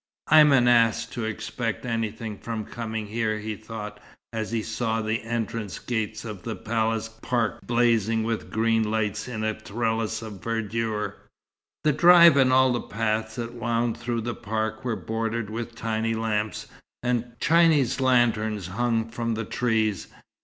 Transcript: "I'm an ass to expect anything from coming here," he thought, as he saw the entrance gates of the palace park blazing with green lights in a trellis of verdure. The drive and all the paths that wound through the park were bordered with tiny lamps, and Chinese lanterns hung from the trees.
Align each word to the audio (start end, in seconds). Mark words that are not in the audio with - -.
"I'm 0.29 0.51
an 0.51 0.67
ass 0.67 1.05
to 1.05 1.25
expect 1.25 1.85
anything 1.85 2.39
from 2.39 2.65
coming 2.65 3.05
here," 3.05 3.37
he 3.37 3.55
thought, 3.55 3.99
as 4.33 4.49
he 4.49 4.63
saw 4.63 4.99
the 4.99 5.21
entrance 5.21 5.77
gates 5.77 6.25
of 6.25 6.41
the 6.41 6.55
palace 6.55 7.07
park 7.21 7.61
blazing 7.67 8.23
with 8.23 8.49
green 8.49 8.89
lights 8.89 9.27
in 9.27 9.43
a 9.43 9.53
trellis 9.53 10.23
of 10.23 10.41
verdure. 10.43 11.17
The 11.83 11.93
drive 11.93 12.35
and 12.35 12.51
all 12.51 12.73
the 12.73 12.81
paths 12.81 13.35
that 13.35 13.53
wound 13.53 13.95
through 13.95 14.21
the 14.21 14.33
park 14.33 14.83
were 14.83 14.95
bordered 14.95 15.51
with 15.51 15.75
tiny 15.75 16.15
lamps, 16.15 16.65
and 17.03 17.39
Chinese 17.39 18.01
lanterns 18.01 18.65
hung 18.69 19.07
from 19.07 19.35
the 19.35 19.45
trees. 19.45 20.07